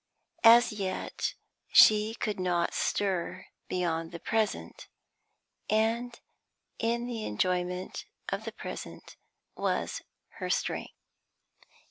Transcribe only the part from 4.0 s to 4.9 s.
the present,